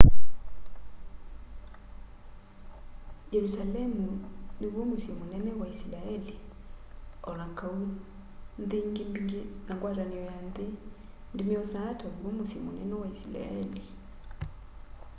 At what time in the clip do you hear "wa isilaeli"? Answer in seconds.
5.59-6.35, 13.01-13.81